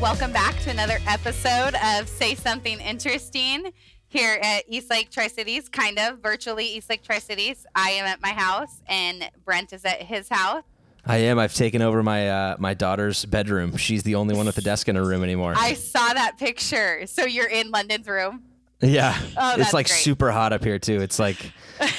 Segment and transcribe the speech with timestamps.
[0.00, 3.72] Welcome back to another episode of Say Something Interesting
[4.06, 7.66] here at East Lake Tri Cities, kind of virtually East Lake Tri Cities.
[7.74, 10.62] I am at my house, and Brent is at his house.
[11.04, 11.38] I am.
[11.40, 13.76] I've taken over my uh, my daughter's bedroom.
[13.76, 15.54] She's the only one with a desk in her room anymore.
[15.56, 17.06] I saw that picture.
[17.06, 18.44] So you're in London's room.
[18.80, 19.98] yeah, Oh, it's like great.
[19.98, 21.00] super hot up here too.
[21.00, 21.52] It's like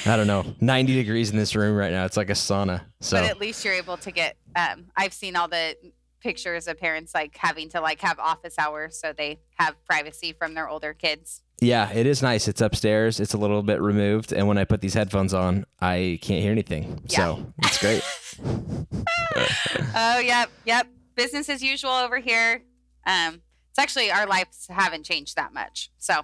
[0.06, 2.06] I don't know, 90 degrees in this room right now.
[2.06, 2.80] It's like a sauna.
[3.00, 4.36] So But at least you're able to get.
[4.56, 5.76] Um, I've seen all the
[6.20, 10.54] pictures of parents like having to like have office hours so they have privacy from
[10.54, 11.42] their older kids.
[11.60, 12.48] yeah, it is nice.
[12.48, 13.20] It's upstairs.
[13.20, 16.52] It's a little bit removed, and when I put these headphones on, I can't hear
[16.52, 17.02] anything.
[17.06, 18.02] So it's great.
[19.94, 20.86] oh, yep, yep.
[21.14, 22.62] Business as usual over here.
[23.06, 25.90] Um, it's actually our lives haven't changed that much.
[25.98, 26.22] So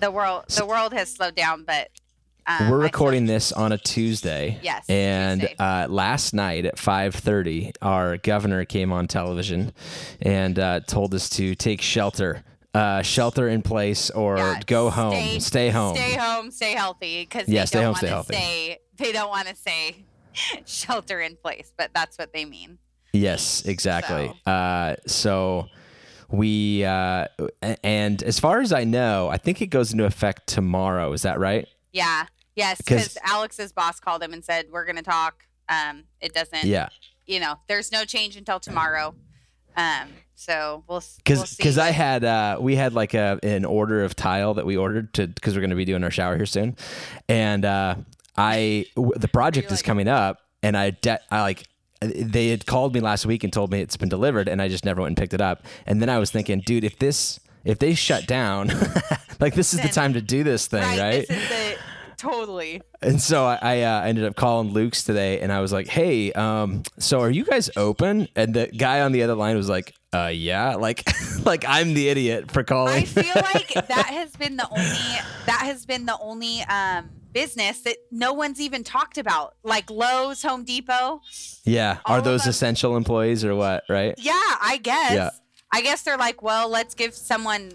[0.00, 1.90] the world the world has slowed down, but
[2.46, 4.58] um, We're recording this on a Tuesday.
[4.62, 5.56] Yes, And Tuesday.
[5.58, 9.72] uh, last night at 5:30, our governor came on television
[10.20, 12.44] and uh, told us to take shelter,
[12.74, 15.96] uh, shelter in place, or Yeah, go home, stay, home.
[15.96, 18.34] stay home, stay healthy, because Yeah, stay home, stay healthy.
[18.34, 20.04] say they don't want to say
[20.66, 22.78] shelter in place, but that's what they mean.
[23.12, 24.30] Yes, exactly.
[24.44, 25.68] Uh, so
[26.30, 27.26] we uh,
[27.82, 31.12] and as far as I know, I think it goes into effect tomorrow.
[31.12, 31.66] Is that right?
[31.92, 35.44] Yeah, yes, 'Cause- because Alex's boss called him and said we're going to talk.
[35.68, 36.64] Um, it doesn't.
[36.64, 36.88] Yeah.
[37.26, 39.14] You know, there's no change until tomorrow.
[39.76, 43.64] Um, so we'll s- because we'll because I had uh, we had like a an
[43.64, 46.36] order of tile that we ordered to because we're going to be doing our shower
[46.36, 46.76] here soon,
[47.28, 47.96] and uh,
[48.36, 51.64] I w- the project is like- coming up, and I de- I like
[52.00, 54.84] they had called me last week and told me it's been delivered, and I just
[54.84, 57.78] never went and picked it up, and then I was thinking, dude, if this if
[57.78, 58.68] they shut down,
[59.40, 61.28] like this is the time to do this thing, right, right?
[61.28, 61.76] This is the
[62.16, 62.82] totally.
[63.02, 66.32] And so I, I uh, ended up calling Luke's today, and I was like, "Hey,
[66.32, 69.94] um, so are you guys open?" And the guy on the other line was like,
[70.12, 71.08] "Uh, yeah." Like,
[71.44, 72.94] like I'm the idiot for calling.
[72.94, 77.82] I feel like that has been the only that has been the only um business
[77.82, 81.20] that no one's even talked about, like Lowe's, Home Depot.
[81.64, 83.84] yeah, all are those essential employees or what?
[83.90, 84.14] Right?
[84.16, 85.12] Yeah, I guess.
[85.12, 85.30] Yeah.
[85.72, 87.72] I guess they're like, well, let's give someone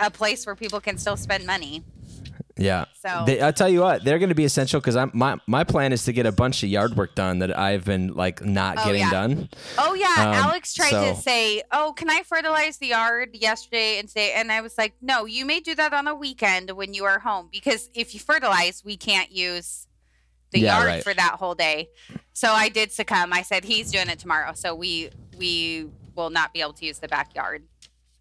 [0.00, 1.84] a place where people can still spend money.
[2.58, 2.86] Yeah.
[3.04, 5.62] So- they, I'll tell you what, they're going to be essential because I'm my my
[5.64, 8.78] plan is to get a bunch of yard work done that I've been like not
[8.78, 9.10] Oh, getting yeah.
[9.10, 9.48] done.
[9.76, 14.08] Oh yeah, Um, Alex tried to say, "Oh, can I fertilize the yard yesterday and
[14.08, 17.04] say, And I was like, "No, you may do that on a weekend when you
[17.04, 19.86] are home because if you fertilize, we can't use
[20.52, 21.04] the Yeah, yard right.
[21.04, 21.90] for that whole day."
[22.32, 23.32] So I did succumb.
[23.34, 26.98] I said, "He's doing it tomorrow, so we we will not be able to use
[27.00, 27.64] the backyard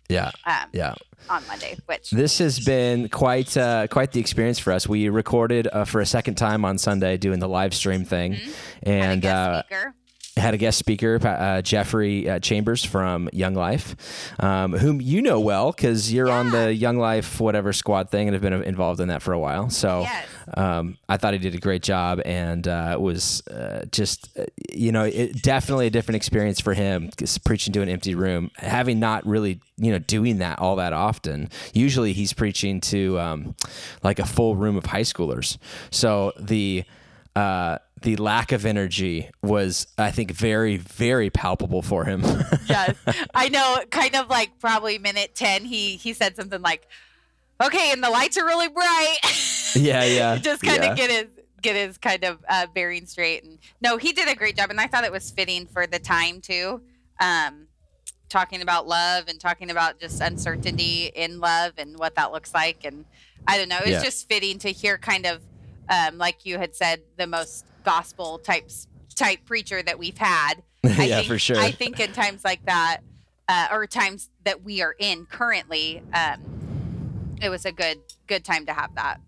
[0.10, 0.32] Yeah.
[0.46, 0.94] um, Yeah.
[1.30, 4.88] on Monday." Which This has been quite uh, quite the experience for us.
[4.88, 8.90] We recorded uh, for a second time on Sunday doing the live stream thing, Mm-hmm.
[8.90, 9.96] and uh, speaker.
[10.38, 13.96] Had a guest speaker, uh, Jeffrey uh, Chambers from Young Life,
[14.40, 18.34] um, whom you know well because you're on the Young Life whatever squad thing and
[18.36, 19.70] have been involved in that for a while.
[19.70, 20.28] So Yes.
[20.58, 24.44] um, I thought he did a great job and uh, it was uh, just, uh,
[24.74, 27.12] you know, it, definitely a different experience for him
[27.46, 31.50] preaching to an empty room, having not really, you know, doing that all that often.
[31.74, 33.56] Usually he's preaching to um,
[34.04, 35.58] like a full room of high schoolers.
[35.92, 36.84] So the,
[37.38, 42.22] uh, the lack of energy was, I think, very, very palpable for him.
[42.68, 42.96] yes
[43.36, 46.88] i know kind of like probably minute 10 he he said something like
[47.64, 49.18] okay and the lights are really bright
[49.76, 50.36] yeah, yeah.
[50.38, 50.92] just kind yeah.
[50.92, 51.26] of get his
[51.62, 54.82] get his kind of uh, bearing straight and no he did a great job and
[54.82, 56.82] i thought it was fitting for the time too
[57.20, 57.68] um
[58.30, 62.84] talking about love and talking about just uncertainty in love and what that looks like
[62.84, 63.06] and
[63.48, 64.04] i don't know it was Yeah.
[64.04, 65.42] just fitting to hear kind of
[65.90, 71.06] um like you had said the most gospel types type preacher that we've had I
[71.06, 71.58] yeah, think, for sure.
[71.58, 72.98] I think in times like that,
[73.48, 78.66] uh, or times that we are in currently, um, it was a good good time
[78.68, 79.20] to have that.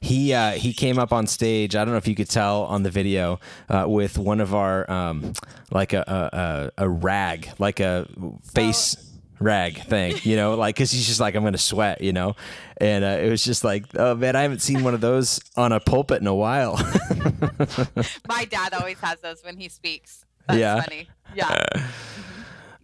[0.00, 1.76] he uh, he came up on stage.
[1.76, 4.90] I don't know if you could tell on the video uh, with one of our
[4.90, 5.34] um,
[5.70, 8.06] like a, a a a rag, like a
[8.54, 8.96] face
[9.40, 12.36] rag thing, you know, like because he's just like I'm gonna sweat, you know,
[12.76, 15.72] and uh, it was just like, oh man, I haven't seen one of those on
[15.72, 16.76] a pulpit in a while.
[18.28, 20.24] My dad always has those when he speaks.
[20.46, 20.80] That's Yeah.
[20.82, 21.08] funny.
[21.34, 21.64] Yeah.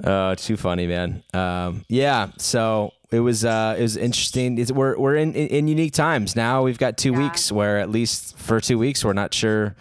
[0.04, 1.22] Oh, too funny, man.
[1.32, 2.28] Um, yeah.
[2.36, 4.58] So it was uh, it was interesting.
[4.58, 6.62] It's, we're we're in, in, in unique times now.
[6.64, 7.20] We've got two Yeah.
[7.20, 9.74] weeks where at least for two weeks we're not sure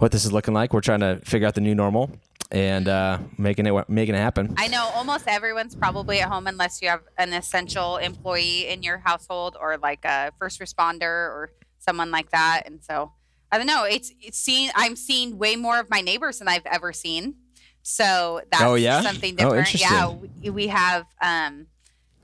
[0.00, 0.74] what this is looking like.
[0.74, 2.10] We're trying to figure out the new normal
[2.52, 4.54] and uh, making it making it happen.
[4.58, 8.98] I know almost everyone's probably at home unless you have an essential employee in your
[8.98, 12.62] household or like a first responder or someone like that.
[12.66, 13.12] And so
[13.50, 13.84] I don't know.
[13.84, 14.70] It's it's seen.
[14.74, 17.34] I'm seeing way more of my neighbors than I've ever seen.
[17.82, 19.00] So that's Oh, yeah?
[19.00, 19.74] something Oh, different.
[19.80, 20.08] yeah,
[20.42, 21.66] we, we have um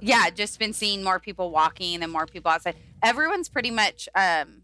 [0.00, 2.76] yeah, just been seeing more people walking and more people outside.
[3.02, 4.62] Everyone's pretty much um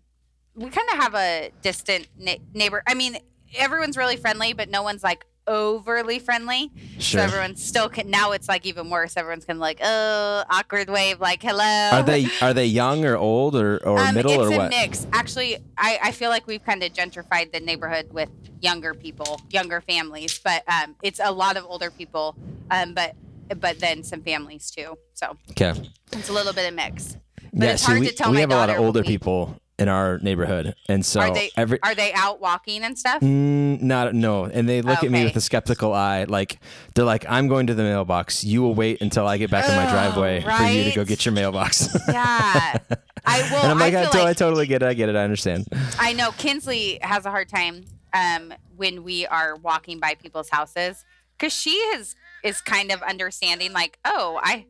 [0.54, 2.82] we kind of have a distant ne- neighbor.
[2.86, 3.16] I mean,
[3.56, 6.70] everyone's really friendly, but no one's like overly friendly.
[6.98, 7.20] Sure.
[7.20, 9.16] So everyone's still can, now it's like even worse.
[9.16, 13.16] Everyone's kind of like, "Oh, awkward wave like hello." Are they are they young or
[13.16, 15.06] old or, or um, middle it's a mix.
[15.12, 18.30] Actually, I, I feel like we've kind of gentrified the neighborhood with
[18.60, 22.34] younger people, younger families, but um, it's a lot of older people,
[22.70, 23.14] um, but
[23.60, 24.96] but then some families too.
[25.14, 25.74] So Okay.
[26.12, 27.16] it's a little bit of mix.
[27.52, 29.06] But Yeah, it's see, hard we, to tell we have a lot of older we-
[29.06, 33.20] people in our neighborhood, and so are they every are they out walking and stuff?
[33.20, 36.24] Mm, not no, and they look at me with a skeptical eye.
[36.24, 36.60] Like
[36.94, 38.44] they're like, "I'm going to the mailbox.
[38.44, 41.24] You will wait until I get back in my driveway for you to go get
[41.24, 42.78] your mailbox." Yeah,
[43.26, 43.58] I will.
[43.58, 44.86] and I'm like, I I, to- I totally get it.
[44.86, 45.16] I get it.
[45.16, 45.66] I understand.
[45.98, 51.04] I know Kinsley has a hard time um, when we are walking by people's houses
[51.36, 54.66] because she is is kind of understanding like, oh, I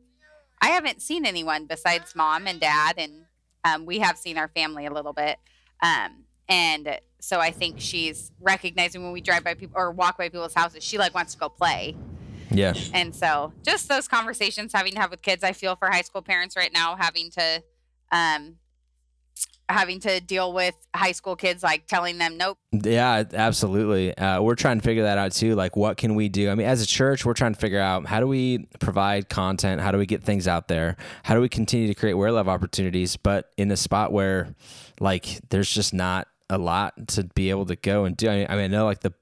[0.62, 3.26] I haven't seen anyone besides mom and dad, and
[3.64, 5.38] um, we have seen our family a little bit,
[5.82, 10.28] um, and so I think she's recognizing when we drive by people or walk by
[10.28, 11.96] people's houses, she like wants to go play,
[12.50, 16.02] Yeah, and so just those conversations having to have with kids, I feel for high
[16.02, 17.62] school parents right now having to.
[18.12, 18.56] Um,
[19.68, 24.16] having to deal with high school kids like telling them nope yeah, absolutely.
[24.16, 25.54] Uh, we're trying to figure that out too.
[25.54, 26.50] Like, what can we do?
[26.50, 29.80] I mean, as a church, we're trying to figure out how do we provide content?
[29.80, 30.96] How do we get things out there?
[31.22, 33.16] How do we continue to create wear love opportunities?
[33.16, 34.54] But in a spot where,
[34.98, 38.28] like, there's just not a lot to be able to go and do.
[38.28, 39.12] I mean, I, mean, I know like the,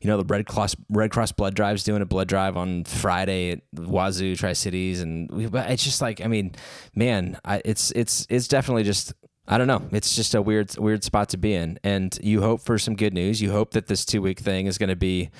[0.00, 3.52] you know, the Red Cross Red Cross Blood Drive's doing a blood drive on Friday
[3.52, 6.54] at Wazzu Tri Cities, and we, but it's just like, I mean,
[6.94, 9.14] man, I, it's it's it's definitely just.
[9.46, 9.82] I don't know.
[9.90, 13.12] It's just a weird, weird spot to be in, and you hope for some good
[13.12, 13.42] news.
[13.42, 15.30] You hope that this two week thing is going to be,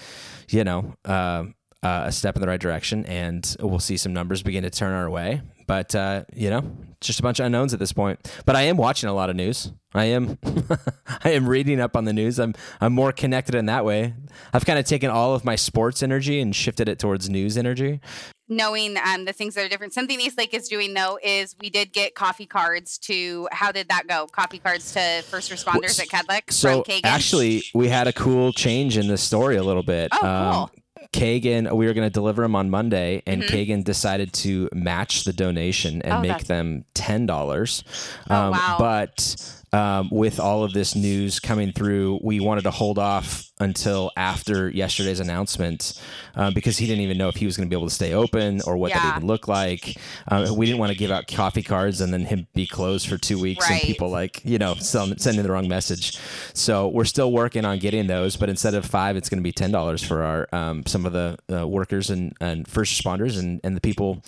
[0.48, 1.44] you know, uh,
[1.82, 4.92] uh, a step in the right direction, and we'll see some numbers begin to turn
[4.92, 5.42] our way.
[5.66, 8.30] But uh, you know, just a bunch of unknowns at this point.
[8.44, 9.72] But I am watching a lot of news.
[9.94, 10.38] I am,
[11.24, 12.40] I am reading up on the news.
[12.40, 14.14] I'm, I'm more connected in that way.
[14.54, 18.00] I've kind of taken all of my sports energy and shifted it towards news energy.
[18.48, 19.92] knowing um, the things that are different.
[19.92, 23.88] Something East Lake is doing though is we did get coffee cards to how did
[23.88, 24.26] that go?
[24.26, 29.08] Coffee cards to first responders at Kadlec So actually, we had a cool change in
[29.08, 30.08] the story a little bit.
[30.12, 30.81] Oh, cool.
[31.12, 35.32] Kagen, we were going to deliver them on Monday, and Kagen decided to match the
[35.32, 36.12] donation and Mm-hmm.
[36.12, 37.84] Oh, make that's- them ten dollars.
[38.30, 38.76] Oh, wow.
[38.78, 39.36] But
[39.72, 44.68] um, with all of this news coming through, we wanted to hold off until after
[44.68, 46.00] yesterday's announcement
[46.34, 48.12] uh, because he didn't even know if he was going to be able to stay
[48.12, 49.96] open or what that even looked like.
[50.28, 53.16] Uh, we didn't want to give out coffee cards and then him be closed for
[53.16, 56.18] two weeks and people like you know sell, sending the wrong message.
[56.54, 59.52] So we're still working on getting those, but instead of five, it's going to be
[59.52, 63.60] ten dollars for our um, some of the uh, workers and, and first responders and,
[63.64, 64.22] and the people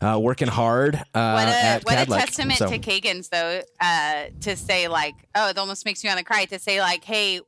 [0.00, 0.96] uh, working hard.
[1.14, 5.14] Uh, what a at what a testament So- to Kagen's though uh, to say like
[5.34, 7.40] oh it almost makes me want to cry to say like hey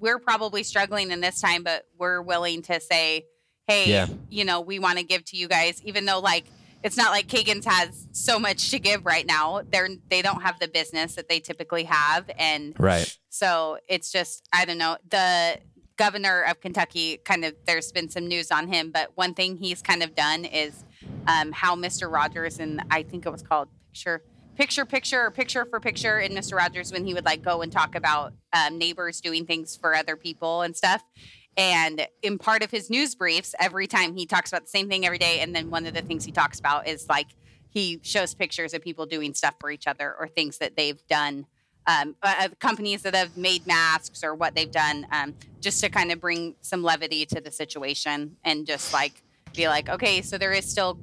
[0.00, 3.26] we're probably struggling in this time but we're willing to say
[3.66, 4.06] hey Yeah.
[4.30, 6.44] you know we want to give to you guys even though like
[6.84, 10.58] it's not like Kagen's has so much to give right now they're they don't have
[10.60, 13.18] the business that they typically have and Right.
[13.30, 14.96] so it's just, I don't know.
[15.10, 15.58] The
[15.96, 19.82] governor of Kentucky kind of, there's been some news on him, but one thing he's
[19.82, 20.84] kind of done is
[21.26, 22.08] um, how Mr.
[22.10, 24.22] Rogers, and I think it was called Picture,
[24.58, 26.56] Picture, Picture, or Picture for Picture in Mr.
[26.56, 30.16] Rogers when he would like go and talk about um, neighbors doing things for other
[30.16, 31.04] people and stuff.
[31.56, 35.06] And in part of his news briefs, every time he talks about the same thing
[35.06, 35.38] every day.
[35.38, 37.28] And then one of the things he talks about is like
[37.68, 41.46] he shows pictures of people doing stuff for each other or things that they've done
[41.86, 45.88] um, uh, uh, companies that have made masks or what they've done, um, just to
[45.88, 49.22] kind of bring some levity to the situation and just like
[49.54, 50.98] be like, okay, so there is still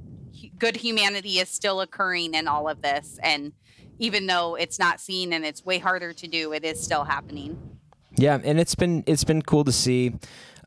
[0.58, 3.54] good humanity is still occurring in all of this, and
[4.00, 7.58] even though it's not seen and it's way harder to do, it is still happening.
[8.18, 10.14] Yeah, and it's been it's been cool to see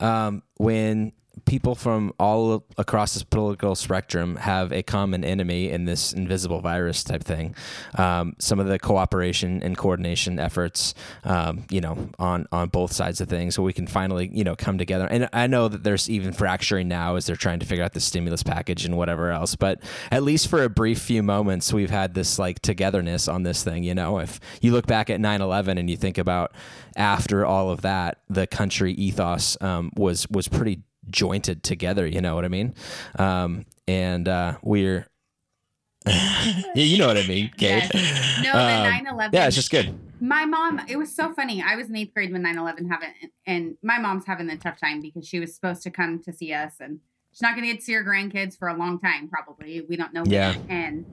[0.01, 1.13] um, when
[1.45, 7.05] people from all across this political spectrum have a common enemy in this invisible virus
[7.05, 7.55] type thing.
[7.97, 13.21] Um, some of the cooperation and coordination efforts, um, you know, on on both sides
[13.21, 15.07] of things, so we can finally you know come together.
[15.07, 18.01] And I know that there's even fracturing now as they're trying to figure out the
[18.01, 19.55] stimulus package and whatever else.
[19.57, 23.63] But at least for a brief few moments, we've had this like togetherness on this
[23.63, 23.85] thing.
[23.85, 26.53] You know, if you look back at 9/11 and you think about
[26.97, 32.07] after all of that, the country ethos um, was was pretty jointed together.
[32.07, 32.75] You know what I mean?
[33.19, 35.07] Um, and uh, we're
[36.07, 37.91] yeah, you know what I mean, Kate.
[37.93, 38.41] Yes.
[38.45, 39.31] No, the Um, 9/11.
[39.33, 39.99] Yeah, it's just good.
[40.21, 41.63] My mom, it was so funny.
[41.63, 43.13] I was in eighth grade when 9 11 happened,
[43.47, 46.53] and my mom's having a tough time because she was supposed to come to see
[46.53, 47.01] us, and
[47.33, 49.83] she's not going to get to see her grandkids for a long time, probably.
[49.89, 50.23] We don't know.
[50.23, 50.31] when.
[50.33, 50.55] Yeah.
[50.69, 51.05] And,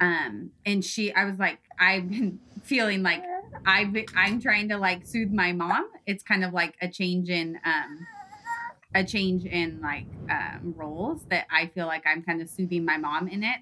[0.00, 3.22] um, and she, I was like, I've been feeling like
[3.64, 5.88] I've, been, I'm trying to like soothe my mom.
[6.06, 8.06] It's kind of like a change in, um,
[8.94, 12.96] a change in like um, roles that I feel like I'm kind of soothing my
[12.96, 13.58] mom in it.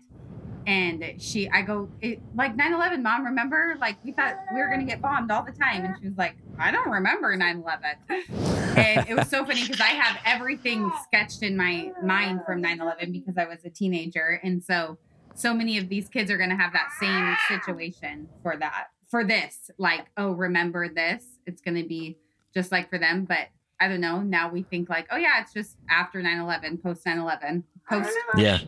[0.66, 3.76] And she, I go, it, like 9 11, mom, remember?
[3.80, 5.86] Like, we thought we were going to get bombed all the time.
[5.86, 8.76] And she was like, I don't remember 9 11.
[8.76, 12.82] And it was so funny because I have everything sketched in my mind from 9
[12.82, 14.40] 11 because I was a teenager.
[14.44, 14.98] And so,
[15.34, 19.24] so many of these kids are going to have that same situation for that, for
[19.24, 19.70] this.
[19.78, 21.24] Like, oh, remember this?
[21.46, 22.18] It's going to be
[22.52, 23.24] just like for them.
[23.24, 23.48] But
[23.80, 24.20] I don't know.
[24.22, 28.10] Now we think like, oh, yeah, it's just after 9 11, post 9 11, post
[28.36, 28.58] Yeah.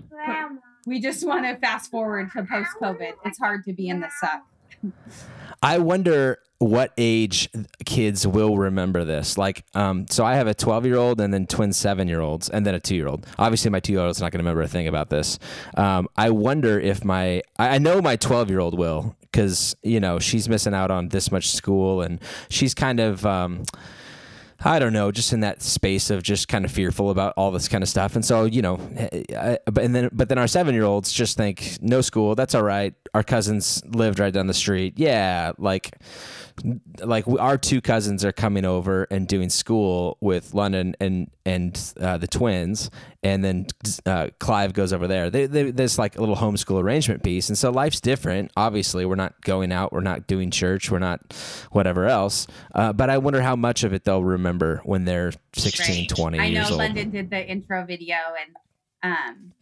[0.87, 3.12] we just want to fast forward to post COVID.
[3.25, 4.43] It's hard to be in the suck.
[5.62, 7.49] I wonder what age
[7.85, 9.37] kids will remember this.
[9.37, 12.49] Like, um, so I have a 12 year old and then twin seven year olds
[12.49, 13.26] and then a two year old.
[13.38, 15.38] Obviously, my two year old's not going to remember a thing about this.
[15.76, 20.00] Um, I wonder if my, I I know my 12 year old will because, you
[20.00, 23.64] know, she's missing out on this much school and she's kind of, um,
[24.62, 27.69] I don't know, just in that space of just kind of fearful about all this
[27.69, 28.14] kind of stuff.
[28.14, 30.85] And so, you know, eh, eh, I, but and then but then our seven year
[30.85, 32.95] olds just think no school, that's all right.
[33.14, 34.95] Our cousins lived right down the street.
[34.97, 35.97] Yeah, like
[37.02, 42.19] like our two cousins are coming over and doing school with London and and uh,
[42.19, 42.90] the twins,
[43.23, 43.67] and then
[44.07, 45.31] uh, Clive goes over there.
[45.31, 48.52] They, they, there's like a little homeschool arrangement piece, and so life's different.
[48.57, 51.33] Obviously, we're not going out, we're not doing church, we're not
[51.73, 52.47] whatever else.
[52.75, 56.09] Uh, but I wonder how much of it they'll remember when they're 16, Right.
[56.09, 56.79] 20 I know years old.
[56.79, 58.17] London did the intro video
[59.02, 59.52] and um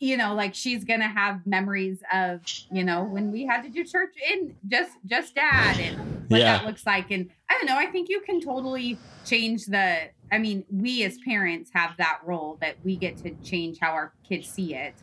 [0.00, 2.40] you know like she's gonna have memories of
[2.72, 6.56] you know when we had to do church in just just dad and what Yeah.
[6.58, 10.38] that looks like and i don't know i think you can totally change the i
[10.38, 14.48] mean we as parents have that role that we get to change how our kids
[14.48, 14.94] see it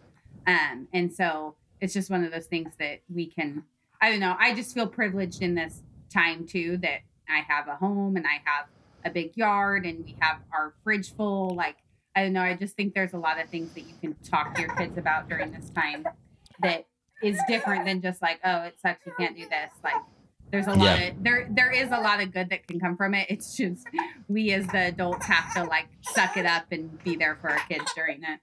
[0.47, 3.63] um and so it's just one of those things that we can
[4.01, 6.99] i don't know i just feel privileged in this time too that
[7.29, 8.65] i have a home and i have
[9.05, 11.75] a big yard and we have our fridge full like
[12.17, 14.53] i don't know i just think there's a lot of things that you can talk
[14.55, 16.03] to your kids about during this time
[16.61, 16.85] that
[17.23, 19.71] is different than just like oh it sucks you can't do this.
[19.83, 19.95] Like
[20.51, 21.07] there's a lot Yeah.
[21.09, 23.27] of there there is a lot of good that can come from it.
[23.29, 23.85] It's just
[24.27, 27.59] we as the adults have to like suck it up and be there for our
[27.67, 28.39] kids during it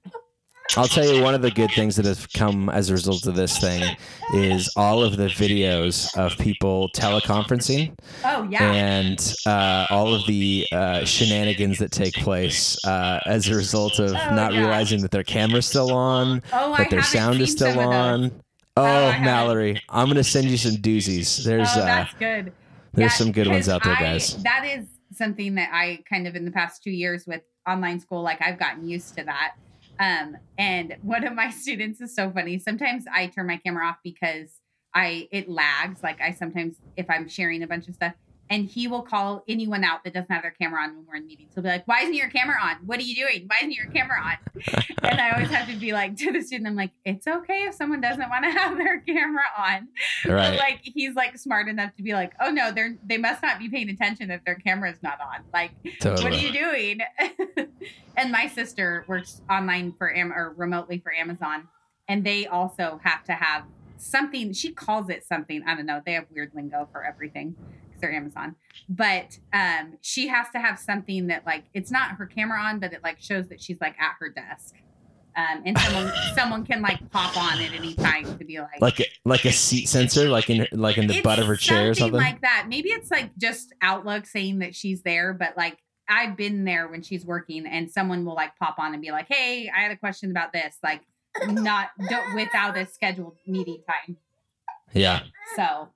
[0.76, 3.35] I'll tell you one of the good things that have come as a result of
[3.37, 3.97] this thing
[4.35, 7.94] is all of the videos of people teleconferencing
[8.25, 13.54] oh yeah and uh, all of the uh, shenanigans that take place uh, as a
[13.54, 14.61] result of Oh, not yeah.
[14.61, 17.85] realizing that their camera's still on, oh I that their sound is still some of
[17.90, 18.30] those.
[18.30, 18.42] on.
[18.76, 19.25] Oh, I haven't.
[19.25, 21.44] Mallory, I'm gonna send you some doozies.
[21.44, 22.52] There's oh uh, that's good
[22.94, 24.42] there's some good ones out there, I- guys.
[24.44, 28.23] that is something that I kind of in the past two years with online school,
[28.23, 29.54] like I've gotten used to that.
[29.98, 32.58] Um, and one of my students is so funny.
[32.58, 34.60] Sometimes I turn my camera off because
[34.94, 36.02] I it lags.
[36.02, 38.14] Like I sometimes if I'm sharing a bunch of stuff,
[38.50, 41.26] and he will call anyone out that doesn't have their camera on when we're in
[41.26, 41.52] meetings.
[41.54, 42.76] He'll be like, "Why isn't your camera on?
[42.86, 43.48] What are you doing?
[43.48, 44.36] Why isn't your camera on?"
[45.02, 45.20] and
[45.54, 48.44] have to be like to the student, I'm like, "It's okay if someone doesn't want
[48.44, 49.88] to have their camera on."
[50.25, 50.58] But, Right.
[50.58, 53.68] like he's like smart enough to be like, oh no, they're they must not be
[53.68, 55.44] paying attention if their camera's not on.
[55.52, 57.00] Like, what are you doing?
[58.16, 61.68] and my sister works online for Am or remotely for Amazon,
[62.08, 63.64] and they also have to have
[63.96, 64.52] something.
[64.52, 65.62] She calls it something.
[65.66, 66.02] I don't know.
[66.04, 67.54] They have weird lingo for everything
[67.87, 68.56] because they're Amazon.
[68.88, 72.92] But um, she has to have something that like it's not her camera on, but
[72.92, 74.75] it like shows that she's like at her desk.
[75.37, 79.00] Um, and someone someone can like pop on at any time to be like Like
[79.00, 81.95] a, like a seat sensor, like in like in the butt of her chair or
[81.95, 82.21] something.
[82.21, 82.67] like that.
[82.69, 87.03] Maybe it's like just Outlook saying that she's there, but like I've been there when
[87.03, 89.97] she's working, and someone will like pop on and be like, "Hey, I had a
[89.97, 91.03] question about this." Like,
[91.47, 94.17] not don't, without a scheduled meeting time.
[94.93, 95.23] yeah.
[95.57, 95.88] So,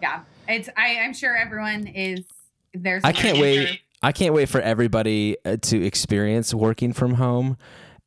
[0.00, 2.24] yeah, it's I, I'm sure everyone is
[2.72, 3.02] there's.
[3.04, 3.80] I can't wait.
[4.02, 7.56] I can't wait for everybody uh, to experience working from home.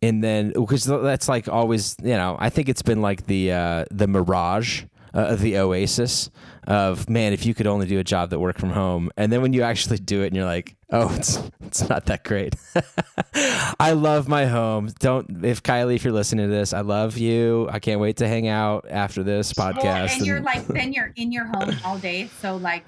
[0.02, 3.86] And then, because that's like always, you know, I think it's been like the uh,
[3.90, 6.30] the mirage uh, of the oasis
[6.68, 9.42] of man, if you could only do a job that worked from home, and then
[9.42, 12.56] when you actually do it, and you're like, oh, it's it's not that great.
[13.80, 14.92] I love my home.
[15.00, 17.68] Don't if Kylie, if you're listening to this, I love you.
[17.72, 19.84] I can't wait to hang out after this podcast.
[19.84, 22.84] Well, and you're like then you're in your home all day, so like.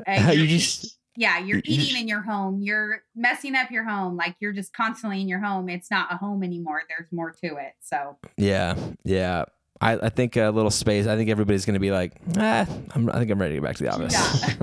[0.06, 3.84] uh, you just yeah you're you- you eating in your home you're messing up your
[3.84, 7.30] home like you're just constantly in your home it's not a home anymore there's more
[7.32, 9.44] to it so Yeah, yeah.
[9.80, 11.06] I, I think a little space.
[11.06, 13.64] I think everybody's going to be like, ah, I'm, I think I'm ready to get
[13.68, 14.12] back to the office.
[14.12, 14.54] Yeah.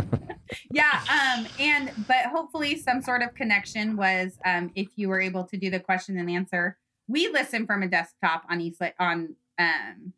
[1.07, 1.38] yeah.
[1.38, 5.55] Um, and but hopefully some sort of connection was um if you were able to
[5.57, 6.77] do the question and answer.
[7.07, 10.12] We listen from a desktop on East on um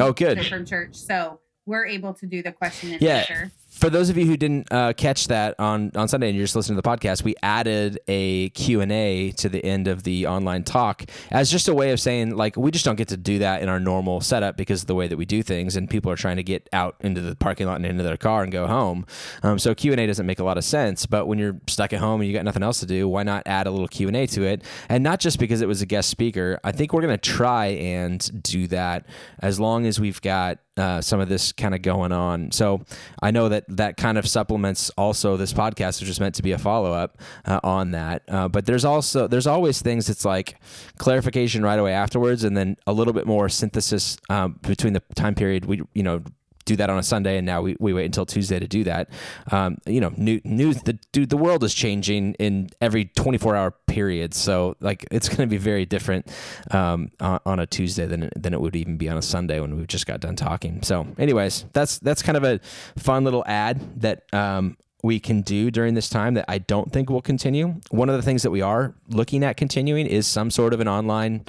[0.00, 0.44] Oh, good.
[0.46, 0.96] from church.
[0.96, 3.18] So we're able to do the question and Yeah.
[3.18, 3.52] answer.
[3.80, 6.54] For those of you who didn't uh, catch that on, on Sunday and you're just
[6.54, 11.06] listening to the podcast, we added a Q&A to the end of the online talk
[11.30, 13.70] as just a way of saying, like, we just don't get to do that in
[13.70, 16.36] our normal setup because of the way that we do things, and people are trying
[16.36, 19.06] to get out into the parking lot and into their car and go home.
[19.42, 22.20] Um, so Q&A doesn't make a lot of sense, but when you're stuck at home
[22.20, 24.62] and you got nothing else to do, why not add a little Q&A to it?
[24.90, 26.60] And not just because it was a guest speaker.
[26.62, 29.06] I think we're going to try and do that
[29.38, 32.50] as long as we've got uh, some of this kind of going on.
[32.52, 32.82] So
[33.22, 36.52] I know that that kind of supplements also this podcast, which is meant to be
[36.52, 38.22] a follow up uh, on that.
[38.28, 40.58] Uh, but there's also there's always things that's like
[40.98, 45.34] clarification right away afterwards, and then a little bit more synthesis um, between the time
[45.34, 46.22] period we you know
[46.70, 49.10] do that on a Sunday, and now we, we wait until Tuesday to do that.
[49.50, 50.80] Um, you know, new news.
[50.82, 55.40] The dude, the world is changing in every 24 hour period, so like it's going
[55.40, 56.30] to be very different
[56.70, 59.76] um, on, on a Tuesday than than it would even be on a Sunday when
[59.76, 60.82] we've just got done talking.
[60.82, 62.60] So, anyways, that's that's kind of a
[62.96, 64.24] fun little ad that.
[64.32, 67.80] Um, we can do during this time that I don't think will continue.
[67.90, 70.88] One of the things that we are looking at continuing is some sort of an
[70.88, 71.46] online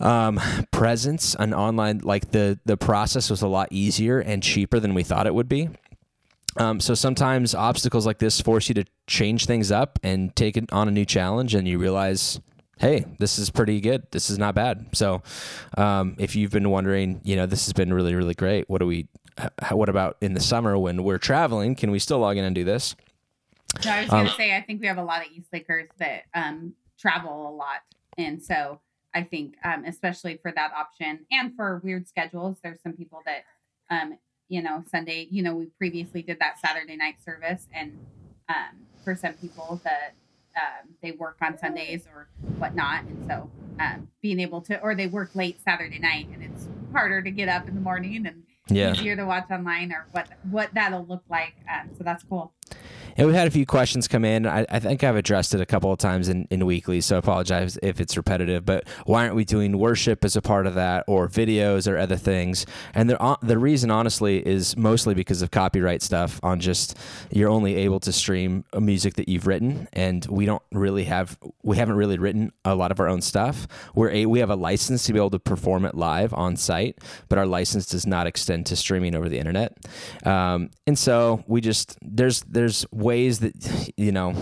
[0.00, 0.40] um,
[0.72, 5.02] presence, an online like the the process was a lot easier and cheaper than we
[5.02, 5.68] thought it would be.
[6.56, 10.72] Um, so sometimes obstacles like this force you to change things up and take it
[10.72, 12.40] on a new challenge, and you realize,
[12.78, 14.02] hey, this is pretty good.
[14.10, 14.86] This is not bad.
[14.92, 15.22] So
[15.78, 18.68] um, if you've been wondering, you know, this has been really really great.
[18.68, 19.06] What do we?
[19.70, 21.74] What about in the summer when we're traveling?
[21.74, 22.94] Can we still log in and do this?
[23.84, 25.88] No, I was gonna Um, say I think we have a lot of East Lakers
[25.98, 27.82] that um travel a lot.
[28.18, 28.80] And so
[29.14, 33.44] I think um especially for that option and for weird schedules, there's some people that
[33.90, 37.98] um, you know, Sunday, you know, we previously did that Saturday night service and
[38.48, 40.14] um for some people that
[40.56, 43.04] um, they work on Sundays or whatnot.
[43.04, 47.22] And so um, being able to, or they work late Saturday night and it's harder
[47.22, 48.92] to get up in the morning and Yeah.
[48.92, 51.54] easier to watch online or what, what that'll look like.
[51.72, 52.52] Um, so that's cool.
[53.16, 54.46] And we've had a few questions come in.
[54.46, 57.18] I, I think I've addressed it a couple of times in, in weekly, so I
[57.18, 58.64] apologize if it's repetitive.
[58.64, 62.16] But why aren't we doing worship as a part of that, or videos, or other
[62.16, 62.64] things?
[62.94, 66.40] And the the reason, honestly, is mostly because of copyright stuff.
[66.42, 66.96] On just
[67.30, 71.76] you're only able to stream music that you've written, and we don't really have we
[71.76, 73.66] haven't really written a lot of our own stuff.
[73.94, 76.98] We're a we have a license to be able to perform it live on site,
[77.28, 79.76] but our license does not extend to streaming over the internet.
[80.24, 82.59] Um, and so we just there's there's
[82.92, 84.32] ways that you know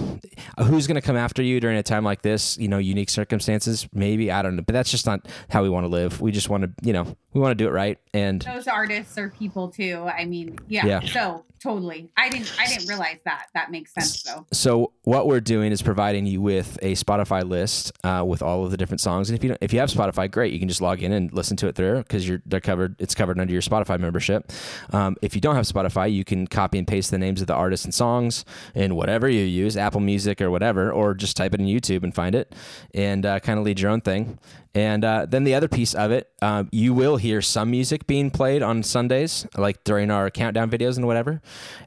[0.59, 2.59] who's going to come after you during a time like this.
[2.59, 3.89] You know, unique circumstances.
[3.93, 6.21] Maybe I don't know, but that's just not how we want to live.
[6.21, 7.99] We just want to you know we want to do it right.
[8.15, 10.09] And those artists are people too.
[10.13, 11.01] I mean, yeah, Yeah.
[11.01, 12.11] So totally.
[12.17, 12.53] I didn't.
[12.59, 13.47] I didn't realize that.
[13.55, 14.47] That makes sense though.
[14.53, 18.71] so what we're doing is providing you with a Spotify list uh, with all of
[18.71, 19.31] the different songs.
[19.31, 21.33] And if you don't, if you have Spotify, great, you can just log in and
[21.33, 22.97] listen to it there because you're they're covered.
[22.99, 24.53] It's covered under your Spotify membership.
[24.93, 27.55] Um, if you don't have Spotify, you can copy and paste the names of the
[27.55, 28.45] artists and songs
[28.75, 32.15] in whatever you use, Apple Music or whatever, or just type it in YouTube and
[32.15, 32.55] find it,
[32.95, 34.39] and uh, kind of lead your own thing.
[34.75, 38.31] And uh, then the other piece of it, um, you will hear some music being
[38.31, 41.41] played on Sundays, like during our countdown videos and whatever.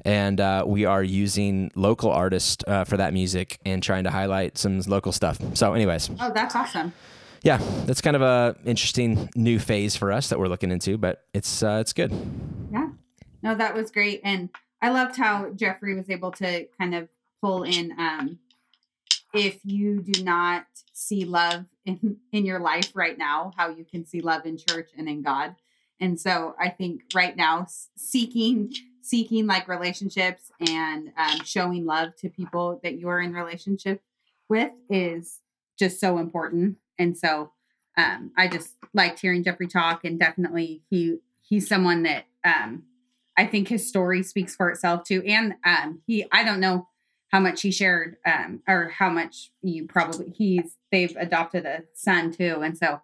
[0.04, 4.58] And uh, we are using local artists uh, for that music and trying to highlight
[4.58, 5.40] some local stuff.
[5.54, 6.92] So, anyways, Oh, that's awesome.
[7.44, 11.24] yeah, that's kind of a interesting new phase for us that we're looking into, but
[11.34, 12.12] it's uh, it's good.
[12.72, 12.90] Yeah.
[13.44, 14.22] No, that was great.
[14.24, 14.50] And
[14.82, 17.08] I loved how Jeffrey was able to kind of
[17.42, 18.40] pull in um
[19.34, 24.06] if you do not see love in in your life right now, how you can
[24.06, 25.56] see love in church and in God.
[26.00, 32.30] And so I think right now seeking seeking like relationships and um, showing love to
[32.30, 34.02] people that you are in relationship
[34.48, 35.40] with is
[35.78, 36.78] just so important.
[37.00, 37.52] And so
[37.98, 42.84] um, I just liked hearing Jeffrey talk, and definitely he he's someone that um,
[43.38, 45.24] I think his story speaks for itself too.
[45.26, 46.88] And um, he, I don't know
[47.32, 52.32] how much he shared, um, or how much you probably he's they've adopted a son
[52.32, 53.02] too, and so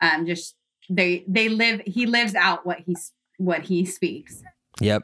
[0.00, 0.56] um, just
[0.88, 4.42] they they live he lives out what he's what he speaks.
[4.80, 5.02] Yep.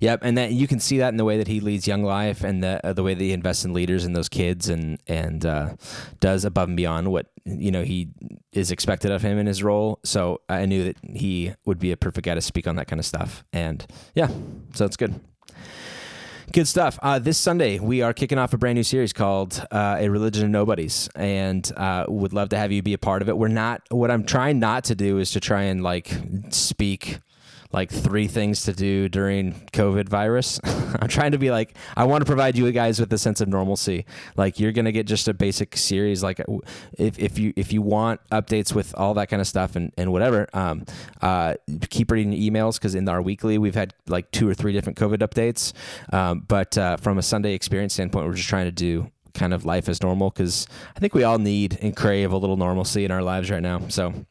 [0.00, 2.44] Yep, and that you can see that in the way that he leads Young Life,
[2.44, 5.44] and the uh, the way that he invests in leaders and those kids, and and
[5.44, 5.74] uh,
[6.20, 8.10] does above and beyond what you know he
[8.52, 9.98] is expected of him in his role.
[10.04, 13.00] So I knew that he would be a perfect guy to speak on that kind
[13.00, 14.28] of stuff, and yeah,
[14.74, 15.18] so it's good.
[16.50, 16.98] Good stuff.
[17.02, 20.44] Uh, this Sunday, we are kicking off a brand new series called uh, A Religion
[20.44, 23.36] of Nobodies, and uh, would love to have you be a part of it.
[23.36, 26.10] We're not, what I'm trying not to do is to try and like
[26.48, 27.18] speak
[27.72, 30.58] like three things to do during COVID virus.
[30.64, 33.48] I'm trying to be like, I want to provide you guys with a sense of
[33.48, 34.06] normalcy.
[34.36, 36.22] Like you're gonna get just a basic series.
[36.22, 36.40] Like
[36.98, 40.12] if, if you if you want updates with all that kind of stuff and, and
[40.12, 40.84] whatever, um,
[41.20, 41.54] uh,
[41.90, 45.18] keep reading emails because in our weekly we've had like two or three different COVID
[45.18, 45.72] updates.
[46.12, 49.64] Um, but uh, from a Sunday experience standpoint, we're just trying to do kind of
[49.64, 53.10] life as normal because I think we all need and crave a little normalcy in
[53.10, 53.86] our lives right now.
[53.88, 54.26] So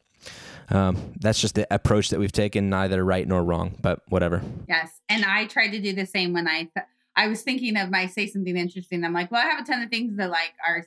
[0.70, 4.42] um, that's just the approach that we've taken, neither right nor wrong, but whatever.
[4.68, 7.90] Yes, and I tried to do the same when I th- I was thinking of
[7.90, 9.04] my say something interesting.
[9.04, 10.86] I'm like, well, I have a ton of things that like are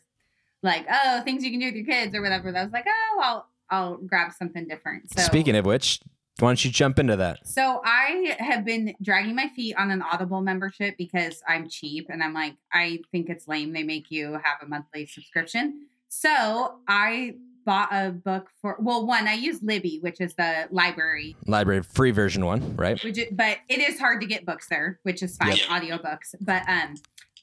[0.64, 2.52] like oh things you can do with your kids or whatever.
[2.52, 5.12] That I was like, oh, I'll I'll grab something different.
[5.18, 6.00] So speaking of which,
[6.40, 7.48] why don't you jump into that?
[7.48, 12.24] So I have been dragging my feet on an Audible membership because I'm cheap and
[12.24, 13.74] I'm like, I think it's lame.
[13.74, 15.88] They make you have a monthly subscription.
[16.08, 21.36] So I bought a book for well one i use libby which is the library.
[21.46, 23.02] Library free version one right?
[23.04, 25.68] Which but it is hard to get books there which is fine yep.
[25.68, 26.36] audiobooks.
[26.40, 26.96] But um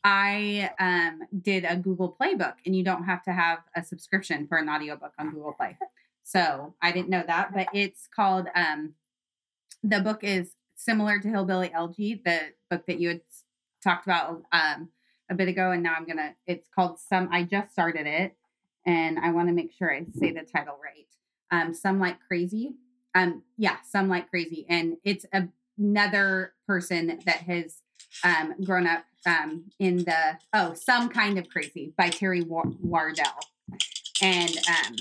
[0.04, 4.46] i um did a google play book and you don't have to have a subscription
[4.46, 5.76] for an audiobook on google play.
[6.22, 8.94] So i didn't know that but it's called um
[9.83, 13.20] the book is similar to hillbilly elegy the book that you had
[13.83, 14.88] talked about um
[15.31, 18.38] a bit ago and now i'm gonna it's called some i just started it
[18.88, 21.07] and I want to make sure I say the title right.
[21.51, 22.72] Um, Some Like Crazy.
[23.14, 24.64] Um, yeah, Some Like Crazy.
[24.70, 25.27] And it's
[25.79, 27.83] another person that has
[28.24, 33.27] um, grown up um, in the, oh, Some Kind of Crazy by Terry Wardell.
[34.22, 34.96] And, um,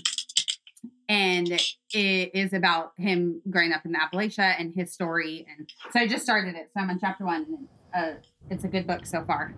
[1.08, 1.48] and
[1.94, 5.48] it is about him growing up in Appalachia and his story.
[5.58, 6.72] And so I just started it.
[6.74, 7.46] So I'm on chapter one.
[7.46, 8.20] And, uh,
[8.50, 9.54] it's a good book so far.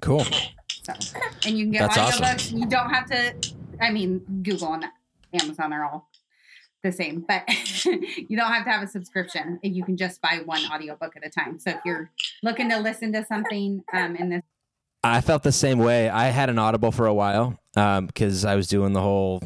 [0.00, 0.24] Cool.
[0.84, 0.92] So,
[1.44, 2.34] and you can get That's audiobooks.
[2.34, 2.58] Awesome.
[2.58, 4.84] You don't have to I mean, Google and
[5.32, 6.08] Amazon are all
[6.82, 7.44] the same, but
[7.84, 9.58] you don't have to have a subscription.
[9.62, 11.58] You can just buy one audiobook at a time.
[11.58, 12.10] So if you're
[12.42, 14.42] looking to listen to something um, in this
[15.04, 16.08] I felt the same way.
[16.08, 19.42] I had an Audible for a while because um, I was doing the whole,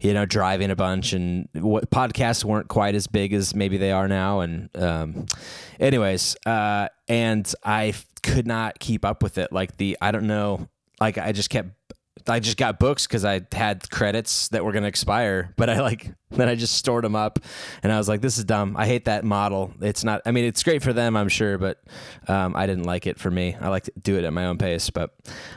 [0.00, 3.92] you know, driving a bunch, and what podcasts weren't quite as big as maybe they
[3.92, 4.40] are now.
[4.40, 5.26] And, um,
[5.78, 9.52] anyways, uh, and I could not keep up with it.
[9.52, 10.68] Like the, I don't know,
[11.00, 11.68] like I just kept
[12.30, 15.80] I just got books because I had credits that were going to expire, but I
[15.80, 17.38] like then I just stored them up,
[17.82, 18.76] and I was like, "This is dumb.
[18.76, 19.72] I hate that model.
[19.80, 20.22] It's not.
[20.26, 21.82] I mean, it's great for them, I'm sure, but
[22.28, 23.56] um, I didn't like it for me.
[23.60, 24.90] I like to do it at my own pace.
[24.90, 25.14] But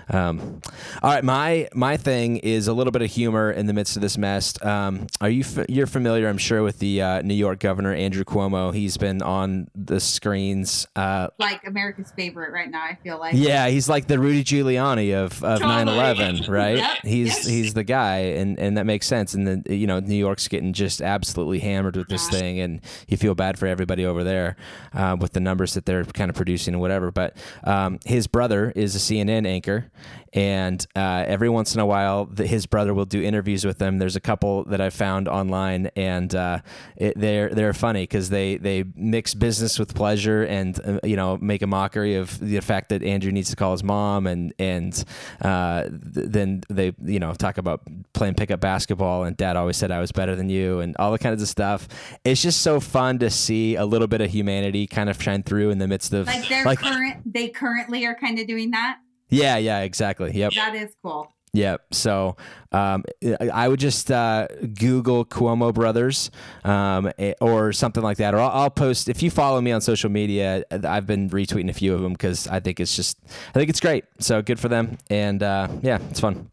[0.10, 0.62] um,
[1.04, 4.02] all right, my my thing is a little bit of humor in the midst of
[4.02, 4.64] this mess.
[4.64, 8.24] Um, are you f- you're familiar, I'm sure, with the uh, New York Governor Andrew
[8.24, 8.74] Cuomo?
[8.74, 12.84] He's been on the screens, uh, like America's favorite right now.
[12.84, 13.34] I feel like.
[13.36, 16.78] Yeah, he's like the Rudy Giuliani of of 9/11, right?
[16.78, 16.98] Yep.
[17.04, 17.46] He's yes.
[17.46, 19.34] he's the guy, and and that makes sense.
[19.34, 22.82] And then you know, New York's getting getting just absolutely hammered with this thing, and
[23.08, 24.56] you feel bad for everybody over there
[24.94, 27.12] uh, with the numbers that they're kind of producing and whatever.
[27.12, 29.92] But um, his brother is a CNN anchor,
[30.34, 33.98] and uh, every once in a while, the, his brother will do interviews with them.
[33.98, 36.60] There's a couple that I've found online, and uh,
[36.96, 41.38] it, they're they're funny because they they mix business with pleasure, and uh, you know
[41.38, 45.04] make a mockery of the fact that Andrew needs to call his mom, and and
[45.42, 47.82] uh, th- then they you know talk about
[48.14, 51.20] playing pickup basketball, and Dad always said I was better than you, and all the
[51.20, 51.88] kinds of stuff.
[52.24, 55.72] It's just so fun to see a little bit of humanity kind of shine through
[55.72, 57.22] in the midst of like they're like, current.
[57.26, 59.00] They currently are kind of doing that.
[59.30, 60.32] Yeah, yeah, exactly.
[60.34, 60.54] Yep.
[60.56, 61.34] That is cool.
[61.54, 61.94] Yep.
[61.94, 62.38] So
[62.72, 63.04] um,
[63.52, 64.48] I would just uh,
[64.80, 66.32] Google Cuomo Brothers
[66.64, 67.12] um,
[67.42, 68.34] or something like that.
[68.34, 71.74] Or I'll, I'll, post, if you follow me on social media, I've been retweeting a
[71.74, 73.18] few of them because I think it's just,
[73.50, 74.06] I think it's great.
[74.20, 74.98] So good for them.
[75.10, 76.50] And uh, yeah, it's fun.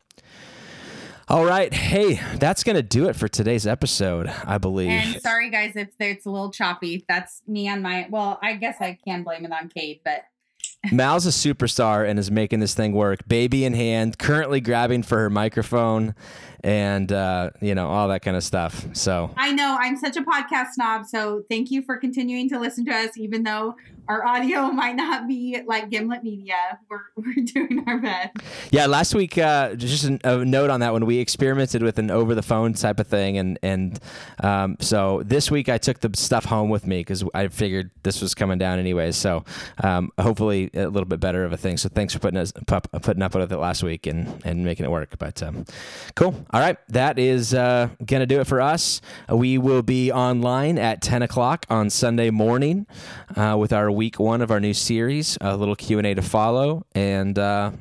[1.30, 1.74] All right.
[1.74, 4.88] Hey, that's going to do it for today's episode, I believe.
[4.88, 7.04] And sorry, guys, if it's a little choppy.
[7.06, 10.24] That's me on my, well, I guess I can blame it on Kate, but
[10.92, 13.28] Mal's a superstar and is making this thing work.
[13.28, 16.14] Baby in hand, currently grabbing for her microphone
[16.64, 18.86] and uh, you know all that kind of stuff.
[18.92, 21.06] So I know I'm such a podcast snob.
[21.06, 23.76] So thank you for continuing to listen to us, even though
[24.08, 26.78] our audio might not be like Gimlet Media.
[26.88, 28.36] We're we're doing our best.
[28.70, 31.06] Yeah, last week, uh, just a, note on that one.
[31.06, 33.98] We experimented with an over the phone type of thing, and and
[34.42, 38.20] um, so this week I took the stuff home with me because I figured this
[38.20, 39.16] was coming down anyways.
[39.16, 39.44] So
[39.82, 41.76] um, hopefully a little bit better of a thing.
[41.76, 44.90] So thanks for putting us putting up with it last week and and making it
[44.90, 45.18] work.
[45.18, 45.64] But um,
[46.14, 46.34] cool.
[46.50, 49.02] All right, that is uh, gonna do it for us.
[49.28, 52.86] We will be online at ten o'clock on Sunday morning
[53.36, 55.36] uh, with our week one of our new series.
[55.40, 57.72] A little Q and A to follow, and uh,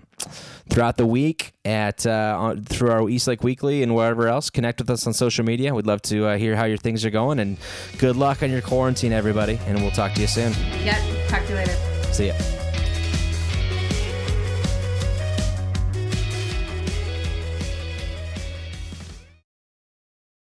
[0.69, 4.49] throughout the week at uh, on, through our Eastlake Weekly and wherever else.
[4.49, 5.73] Connect with us on social media.
[5.73, 7.57] We'd love to uh, hear how your things are going, and
[7.99, 9.59] good luck on your quarantine, everybody.
[9.65, 10.53] And we'll talk to you soon.
[10.83, 11.29] Yep.
[11.29, 11.75] Talk to you later.
[12.11, 12.66] See ya.